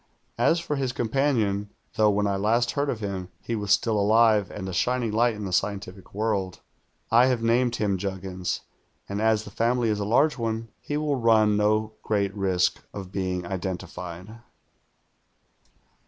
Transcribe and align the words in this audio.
As 0.39 0.59
for 0.59 0.77
his 0.77 0.93
companion, 0.93 1.69
though 1.93 2.09
when 2.09 2.25
I 2.25 2.35
last 2.35 2.71
heard 2.71 2.89
of 2.89 3.01
liim 3.01 3.27
he 3.39 3.55
was 3.55 3.71
still 3.71 3.99
alive 3.99 4.49
and 4.49 4.67
a 4.67 4.73
shining 4.73 5.11
light 5.11 5.35
in 5.35 5.45
the 5.45 5.51
scien 5.51 5.77
tific 5.79 6.11
world, 6.15 6.59
I 7.11 7.27
have 7.27 7.43
named 7.43 7.75
him 7.75 7.99
Juggins, 7.99 8.61
and 9.07 9.21
as 9.21 9.43
the 9.43 9.51
family 9.51 9.89
is 9.89 9.99
a 9.99 10.03
large 10.03 10.39
one, 10.39 10.69
he 10.79 10.97
will 10.97 11.17
run 11.17 11.55
no 11.55 11.93
great 12.01 12.33
risk 12.33 12.83
of 12.95 13.11
being 13.11 13.45
identified. 13.45 14.39